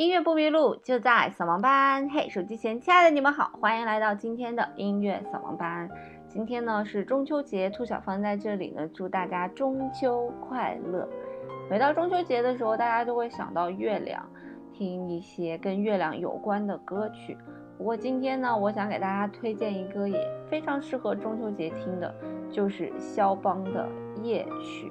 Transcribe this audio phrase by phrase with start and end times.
[0.00, 2.08] 音乐不迷路，就在扫盲班。
[2.08, 5.86] 嘿，手机前亲爱的你们好，欢迎来到今天的音乐扫盲班。
[6.26, 11.06] 今天呢是中秋节，兔小芳在这里呢，祝大家中秋快乐。
[11.68, 14.26] 每到中秋节的时候，大家都会想到月亮，
[14.72, 17.36] 听一些跟月亮有关的歌曲。
[17.76, 22.14] 不过今天呢，我想给大家推荐一个也非常适合中秋节听的，
[22.50, 23.86] 就是肖邦的
[24.22, 24.90] 夜曲。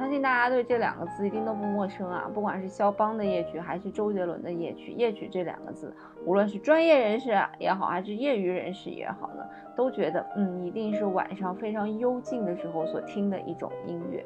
[0.00, 2.24] 相信大家对这两个字一定都不陌生啊！
[2.32, 5.94] 不管是肖邦的夜曲，还是周杰伦的夜曲，夜曲这两个字，
[6.24, 7.28] 无论是专业人士
[7.58, 9.44] 也好，还是业余人士也好呢，
[9.76, 14.24] 都觉得嗯，一定是晚上非常幽静的时候所听的一种音乐。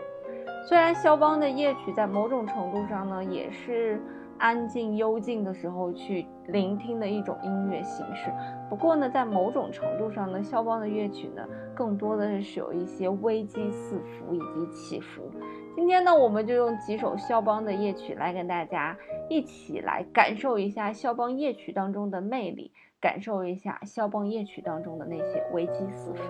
[0.69, 4.01] 虽然肖邦的夜曲在某种程度上呢，也是。
[4.37, 8.33] 安静幽静的时候去聆听的一种音乐形式。
[8.69, 15.31] 不过呢，在某种程度上呢，肖邦的乐曲呢，更多的是有一些危机四伏以及起伏。
[15.77, 18.97] 今天呢，我们就用几首肖邦的夜曲来跟大家
[19.29, 26.23] 一起来感受一下肖邦夜曲当中的魅力，感受一下肖邦夜曲当中的那些危机四伏。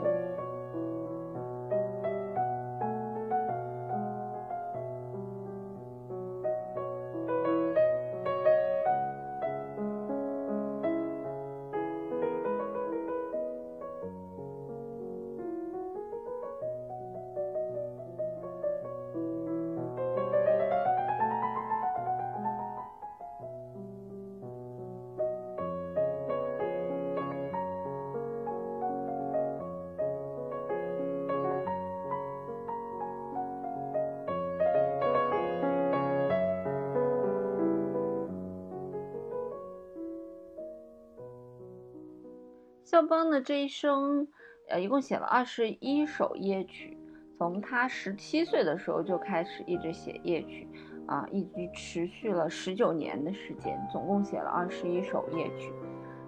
[42.85, 44.29] 肖邦的这一生，
[44.69, 46.99] 呃，一共写了二十一首夜曲。
[47.39, 50.69] 从他十七岁的时候就开始一直写夜曲，
[51.07, 55.73] 啊，一直持续了十九年的时间，总共写了二十一首夜曲。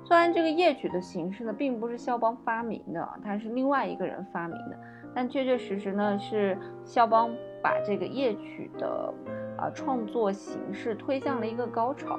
[0.03, 4.79] 虽然这个夜曲的形式呢，并不是肖邦发明的，它是另外一个人发明的，
[5.15, 6.57] 但确确实实呢，是
[6.87, 7.31] 肖邦
[7.63, 9.13] 把这个夜曲的
[9.59, 12.19] 啊创作形式推向了一个高潮。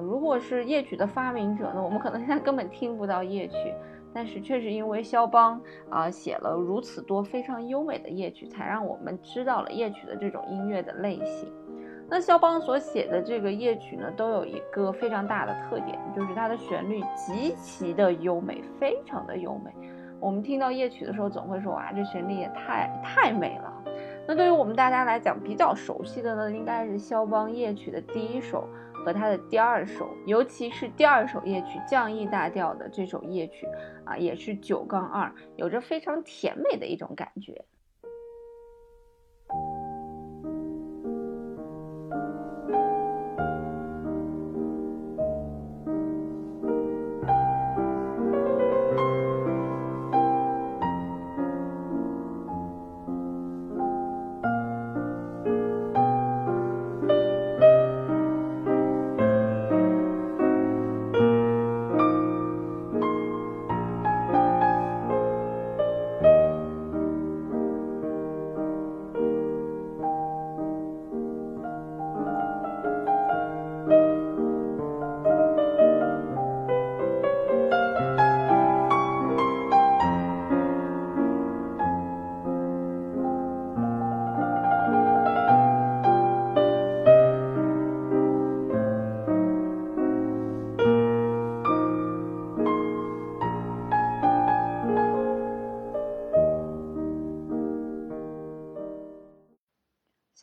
[0.00, 3.74] 如果是夜曲的发明者呢，我们可能现在 根本听不到夜曲，
[4.14, 5.60] 但是确实因为肖邦
[5.90, 11.52] 啊写了如此多非常优美的夜曲，才让我们知道了夜曲的这种音乐的类型。
[12.10, 19.70] 那肖邦所写的这个夜曲呢，都有一个非常大的特点，就是它的旋律极其的优美，非常的优美。
[20.18, 23.72] 我们听到夜曲的时候，总会说哇，这旋律也太太美了。
[24.26, 28.66] 那对于我们大家来讲，比较熟悉的呢，应该是肖邦夜曲的第一首。
[29.04, 33.66] 和他的第二首，尤其是第二首夜曲降 E 大调的这首夜曲
[34.04, 37.64] 啊，也是九杠二，有着非常甜美的一种感觉。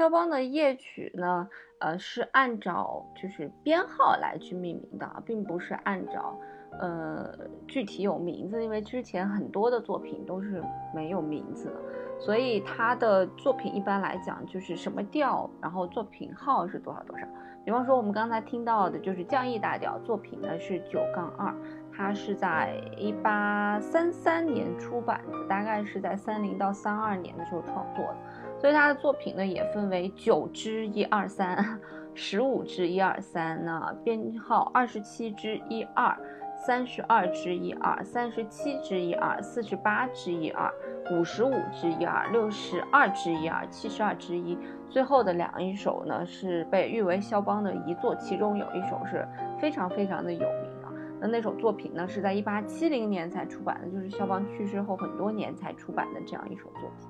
[0.05, 1.49] 肖邦的夜曲呢，
[1.79, 6.37] 呃，是按照就是编号来去命名的，并不是按照
[6.79, 7.33] 呃
[7.67, 10.63] 具体有名字，因为之前很多的作品都是
[10.93, 11.75] 没有名字的，
[12.19, 17.25] 所以他的作品一般来讲就是什么调，然后作品号是多少多少。
[17.65, 21.51] 比方说我们刚才听到的就是降 E 大调，作品呢是九杠二，
[21.91, 28.15] 它是在一八三三年出版的，大概是在三零到三二年的时候创作的。
[28.59, 31.79] 所以他的作品呢也分为九支一二三，
[32.13, 36.17] 十五支一二三，那编号二十七支一二，
[36.65, 40.71] 三十二支一二，三十七支一二，四十八支一二，
[41.11, 44.57] 五十五支一二，六十二支一二，七十二支一。
[44.89, 49.27] 最后的两一首呢是被誉为肖邦的遗作，其中有一首是
[49.59, 50.87] 非常非常的有名的。
[51.19, 57.07] 那那首作品呢是在一八七零年才出版的，就是肖邦去世后很多年才出版的这样一首作品。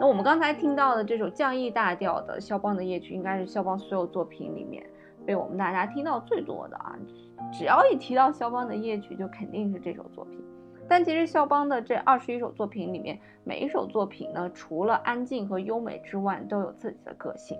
[0.00, 4.82] 那我们刚才听到的这首降 E 大调的肖邦的夜曲，应该是肖邦所有作品里面
[5.26, 6.96] 被我们大家听到最多的啊。
[7.52, 10.42] 只要一提到肖邦的夜曲，就肯定是这首作品。
[10.88, 17.58] 但其实肖邦的这二十一首作品里面，每一首作品呢，除了安静和优美之外，都有自己的个性。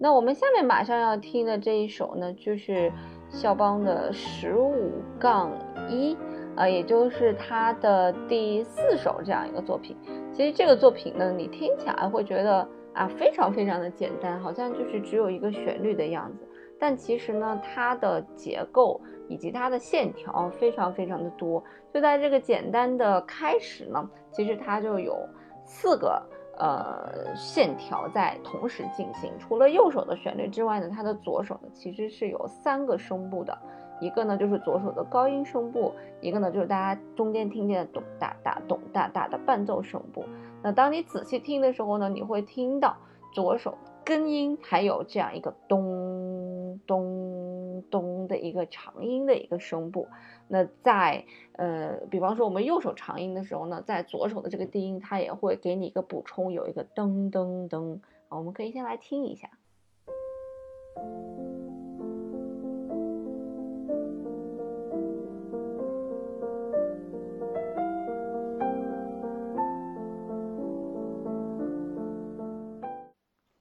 [0.00, 2.92] 那我们下面马上要听的这一首呢，就是
[3.28, 4.90] 肖邦的十五
[5.20, 5.52] 杠
[5.88, 6.16] 一，
[6.56, 9.96] 呃，也就是他的第四首这样一个作品。
[10.32, 16.48] 其实这个作品呢，你听起来会觉得啊，非常非常的简单，好像就是只有一个旋律的样子。
[16.78, 21.62] 但其实呢，它的结构以及它的线条非常非常的多。
[21.92, 25.16] 就在这个简单的开始呢，其实它就有
[25.64, 26.22] 四个
[26.58, 29.32] 呃线条在同时进行。
[29.38, 33.56] 除了右手的旋律之外呢，它的左手呢其实是有三个声部的。
[34.00, 40.24] 一个呢就是左手的高音声部，一个呢就是大家中间听见的咚哒哒咚哒哒的伴奏声部。
[40.62, 42.96] 那当你仔细听的时候呢，你会听到
[43.32, 43.76] 左手。
[44.06, 50.06] 根音还有这样一个咚咚咚的一个长音的一个声部，
[50.46, 58.00] 那在呃，比方说我们右手长音的时候呢，在左手的这个低音，它也会给你一个补充，有一个噔噔噔。
[58.28, 59.48] 我们可以先来听一下。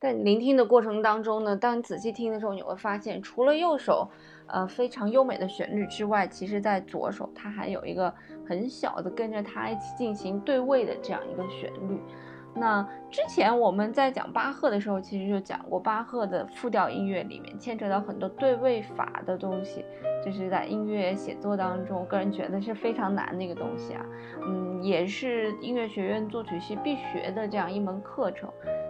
[0.04, 4.06] 在聆听的过程当中呢，当你仔细听的时候，你会发现，除了右手，
[4.48, 8.14] 呃，非常优美的旋律之外，其实在左手它还有一个
[8.46, 11.98] 很小的跟着它一起进行对位的这样一个旋律。
[12.54, 19.86] 那之前我们在讲巴赫的时候，其实就讲过，巴赫的复调音乐里面牵扯到很多对位法的东西，
[20.24, 24.06] 就是在音乐写作当中，个人觉得是非常难的一个东西啊。
[24.46, 28.50] 嗯，也是音乐学院作曲系必学的这样一门课程。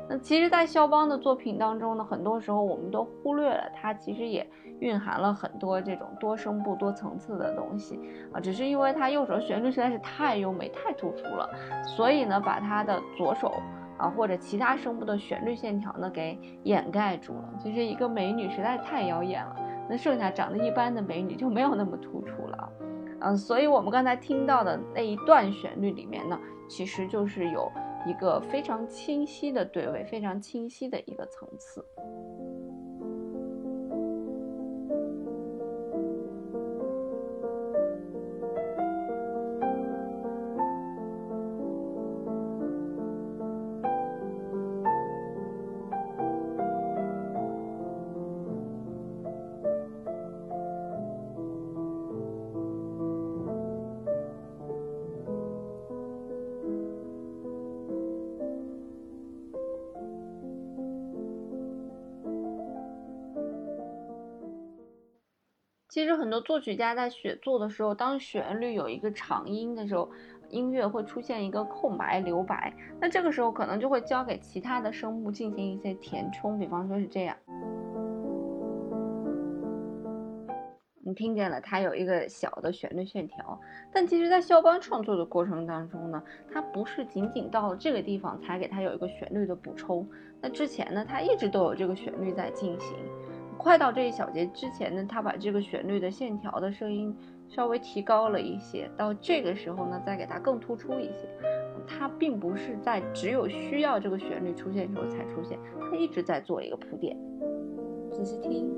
[0.10, 4.46] 那其实，在肖邦的作品当中呢，很多时候我们都忽略了，它其实也
[4.80, 8.00] 蕴含了很多这种多声部、多层次的东西
[8.34, 8.40] 啊。
[8.40, 11.50] 只是因为他右手旋律实在是太优美、太突出了，
[11.86, 13.54] 所以呢，把他的左手
[13.98, 17.50] 啊或者其他声部的旋律线条呢给掩盖住了。
[17.58, 19.56] 其实一个美女实在太妖艳了，
[19.90, 22.70] 那剩下长得一般的美女就没有那么突出了。
[23.22, 27.72] 嗯，所以我们刚才听到的那一段旋律里面呢，其实就是有。
[28.06, 31.82] 一个非常清晰的对位，非常清晰的一个层次。
[65.94, 70.10] 其实很多作曲家在写作的时候，当旋律有一个长音的时候，
[70.50, 77.38] 音乐会出现一个空白留白，那这个时候可能就会交给其他的声部进行一些填充，比方说是这样，
[81.04, 83.62] 你听见了，它有一个小的旋律线条，
[83.94, 90.10] 但其实，在肖邦创作的过程当中呢，他不是仅仅到了这个地方才给他有一个旋律的补充，
[90.42, 92.98] 那之前呢，他一直都有这个旋律在进行。
[93.64, 97.16] 快到这一小节之前呢，他把这个旋律的线条的声音
[97.48, 101.30] 稍微提高了一些，到这个时候呢，再给它更突出一些。
[101.88, 107.18] 它并不是在只有需要这个旋律出现的时候才出现，它一直在做一个铺垫。
[108.12, 108.70] 仔细听，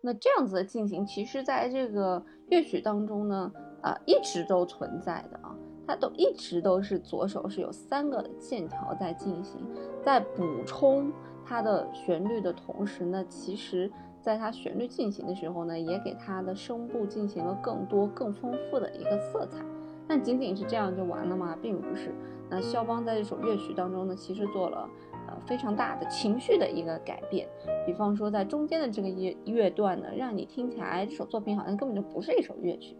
[0.00, 5.54] 那这样子的进行，其实在这个乐曲当中呢，啊，一直都存在的啊。
[5.84, 9.60] 它都一直都是左手是有三个线条在进行，
[10.00, 11.12] 在补充
[11.44, 19.58] 它的旋律的同时呢，其实在它旋律进行的时候呢，也给它的声部进行了更多更丰富的一个色彩。
[20.06, 21.58] 但仅仅是这样就完了吗？
[21.60, 22.14] 并不是。
[22.48, 24.88] 那肖邦在这首乐曲当中呢，其实做了
[25.26, 27.48] 呃非常大的情绪的一个改变。
[27.84, 32.96] 比方说在中间的这个乐乐段呢，让你听起来这首作品好像根本就不是一首乐曲。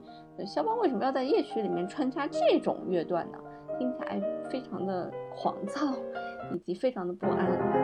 [0.47, 3.39] 肖邦为什么要在夜曲里面穿插这种乐段呢？
[3.79, 4.21] 听起来
[4.51, 5.95] 非常的狂躁，
[6.55, 7.82] 以及非常的不安。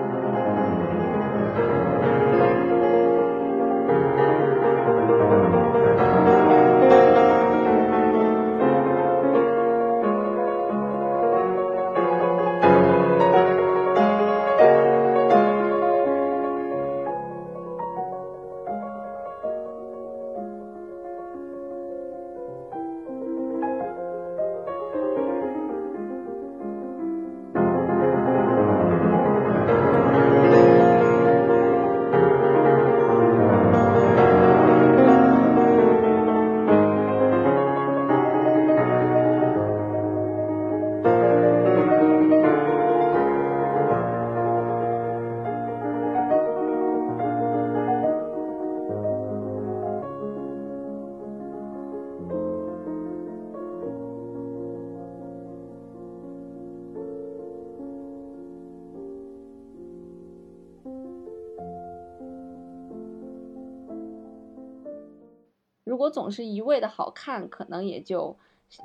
[65.98, 68.36] 如果总是一味的好看，可能也就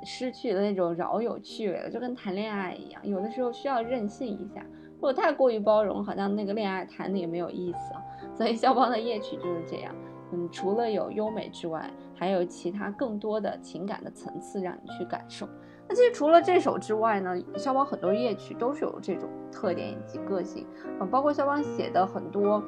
[0.04, 4.66] 失去了那种饶有趣味了，就跟谈恋爱一样，有的时候需要任性一下。
[4.94, 8.02] 如果太过于包容，好像那个恋爱谈的也没有意思啊。
[8.34, 9.94] 所以肖邦的夜曲就是这样，
[10.32, 15.48] 嗯，除了有优美之外，还有其他更多的情感的层次让你去感受。
[15.88, 20.66] 那其实除了这首之外呢，肖邦很多夜曲都是有这种特点以及个性，
[20.98, 22.60] 啊，包括肖邦写的很多。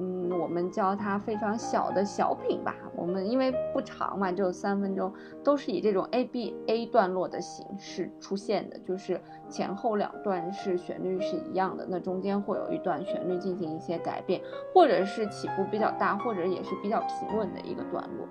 [0.00, 2.74] 嗯，我们叫它非常小的小品吧。
[2.94, 5.12] 我们因为不长嘛，只有三分钟，
[5.42, 14.40] 都是以这种 A B A 段落的形式出现的，就是前后两段是旋律是一样的，那中间会有一段旋律进行一些改变，
[14.72, 18.26] 或者是起伏比较大，或者也是比较平稳的一个段落。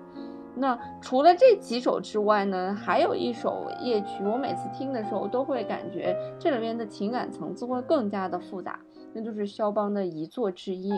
[0.54, 8.80] 那除了这几首之外呢，还有一首夜曲，我每次听的时候都会感觉这里面的情感层次会更加的复杂，
[9.12, 10.92] 那就是肖邦的遗作之一。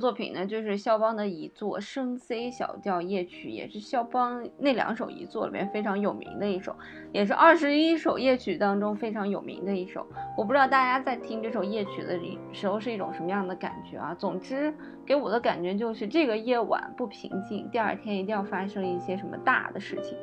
[0.00, 6.74] 作品呢，就是肖邦的遗作升 C 小调夜曲，也是肖邦那两首遗作里面非常有名的一首，
[7.12, 10.06] 也是二十一首夜曲当中非常有名的一首。
[10.36, 12.18] 我不知道大家在听这首夜曲的
[12.50, 14.14] 时候是一种什么样的感觉啊？
[14.18, 20.16] 总之，给我的感觉就是这个夜晚不平静，第二天一定要发生一些什么大的事情，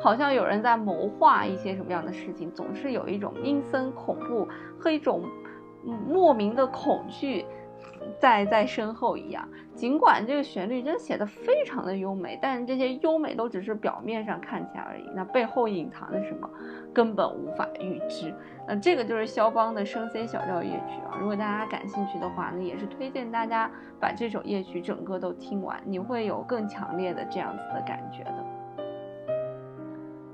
[0.00, 4.48] 好像有人在谋划一些什么样的事情，总是有一种阴森恐怖
[4.78, 5.22] 和一种
[6.08, 7.44] 莫名的恐惧。
[8.18, 16.48] 在在身后一样，尽管这个旋律真写的非常的优美，但这些优美都只是表面上看起来而已，那背后隐藏的什么，
[16.92, 18.34] 根本无法预知。
[18.66, 28.44] 那这个就是肖邦的升 C 小调夜曲啊，如果大家感兴趣的话，那也是推荐大家把这首夜曲整个都听完，你会有更强烈的这样子的感觉的。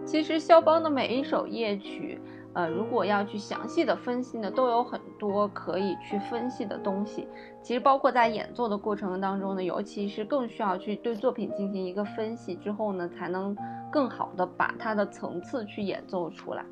[0.04, 2.20] 其实肖邦的每一首夜曲。
[2.52, 7.28] 呃，如果要去详细的分析呢，都有很多可以去分析的东西。
[7.62, 13.56] 其实包括在演奏的过程当中呢，尤其是更需要去对作品进行一个分析之后呢，才能
[13.90, 16.64] 更好的把它的层次去演奏出来。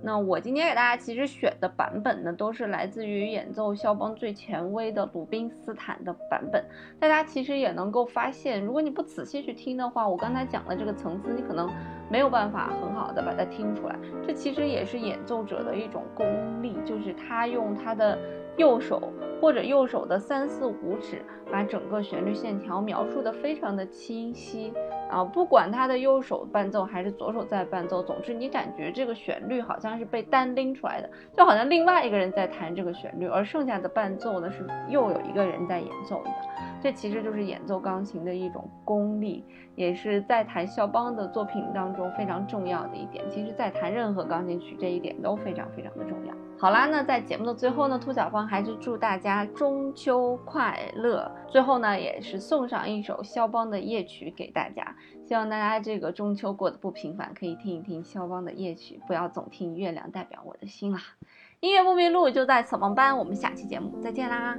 [0.00, 6.64] 那我今天给大家其实选的版本呢，都是来自于演奏肖邦最权威的鲁宾斯坦的版本。
[7.00, 11.68] 大家其实也能够发现，如果你不仔细去听的话，我刚才讲的这个层次，你可能
[12.10, 13.96] 没有办法很好的把它听出来。
[14.26, 18.18] 这其实也是演奏者的一种功力，就是他用他的
[18.56, 24.72] 右手或者右手的三四五指，把整个旋律线条描述的非常的清晰。
[25.10, 36.36] 啊，不管他的右手伴奏还是左手在伴奏，总之你感觉这个旋律好像是被单拎出来的，就好像另外一个人在弹这个旋律，而剩下的伴奏呢是又有一个人在演奏一样。
[36.80, 39.44] 这其实就是演奏钢琴的一种功力，
[39.74, 43.24] 也是在弹肖邦的作品当中非常重要的一点。
[43.28, 46.34] 其实，在弹任何钢琴曲，这一点都非常非常的重要。
[46.60, 51.30] 好啦，那在节目的最后呢，兔小芳还是祝大家中秋快乐。
[51.46, 61.00] 最后呢，也是送上一首肖邦的夜曲给大家，希望大家这个中秋过得不平凡，可以听一听肖邦的夜曲，不要总听《月亮代表我的心》啦。
[61.60, 64.56] 音乐不迷路就在扫盲班，我们下期节目再见啦。